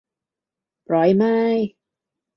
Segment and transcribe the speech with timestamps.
[0.87, 1.23] หรอยไหม